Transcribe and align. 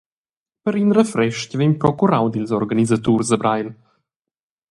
Per 0.63 0.73
in 0.83 0.89
refrestg 0.97 1.51
vegn 1.59 1.75
procurau 1.83 2.25
dils 2.35 2.51
organisaturs 2.61 3.29
a 3.35 3.39
Breil. 3.41 3.69